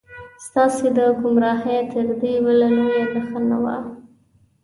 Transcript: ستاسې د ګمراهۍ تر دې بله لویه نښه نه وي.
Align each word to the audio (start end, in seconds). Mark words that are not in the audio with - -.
ستاسې 0.45 0.87
د 0.97 0.99
ګمراهۍ 1.21 1.79
تر 1.91 2.07
دې 2.21 2.33
بله 2.45 2.67
لویه 2.75 3.05
نښه 3.13 3.39
نه 3.49 3.57
وي. 3.63 3.77